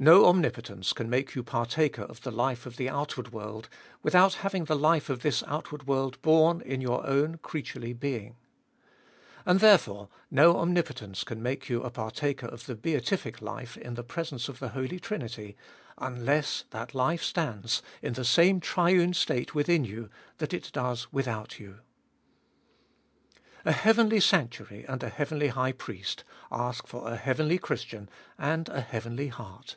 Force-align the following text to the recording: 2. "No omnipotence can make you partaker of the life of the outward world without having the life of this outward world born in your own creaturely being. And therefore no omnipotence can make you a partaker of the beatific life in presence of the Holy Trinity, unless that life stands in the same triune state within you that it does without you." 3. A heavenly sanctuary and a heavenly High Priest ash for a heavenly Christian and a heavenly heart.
2. 0.00 0.04
"No 0.04 0.26
omnipotence 0.26 0.92
can 0.92 1.10
make 1.10 1.34
you 1.34 1.42
partaker 1.42 2.02
of 2.02 2.20
the 2.22 2.30
life 2.30 2.66
of 2.66 2.76
the 2.76 2.88
outward 2.88 3.32
world 3.32 3.68
without 4.00 4.34
having 4.34 4.66
the 4.66 4.76
life 4.76 5.10
of 5.10 5.22
this 5.22 5.42
outward 5.48 5.88
world 5.88 6.22
born 6.22 6.60
in 6.60 6.80
your 6.80 7.04
own 7.04 7.36
creaturely 7.38 7.92
being. 7.92 8.36
And 9.44 9.58
therefore 9.58 10.08
no 10.30 10.56
omnipotence 10.58 11.24
can 11.24 11.42
make 11.42 11.68
you 11.68 11.82
a 11.82 11.90
partaker 11.90 12.46
of 12.46 12.66
the 12.66 12.76
beatific 12.76 13.42
life 13.42 13.76
in 13.76 13.96
presence 13.96 14.48
of 14.48 14.60
the 14.60 14.68
Holy 14.68 15.00
Trinity, 15.00 15.56
unless 15.96 16.62
that 16.70 16.94
life 16.94 17.24
stands 17.24 17.82
in 18.00 18.12
the 18.12 18.24
same 18.24 18.60
triune 18.60 19.14
state 19.14 19.52
within 19.52 19.84
you 19.84 20.10
that 20.36 20.54
it 20.54 20.70
does 20.72 21.12
without 21.12 21.58
you." 21.58 21.80
3. 23.64 23.70
A 23.70 23.72
heavenly 23.72 24.20
sanctuary 24.20 24.84
and 24.86 25.02
a 25.02 25.08
heavenly 25.08 25.48
High 25.48 25.72
Priest 25.72 26.22
ash 26.52 26.78
for 26.86 27.08
a 27.08 27.16
heavenly 27.16 27.58
Christian 27.58 28.08
and 28.38 28.68
a 28.68 28.80
heavenly 28.80 29.26
heart. 29.26 29.74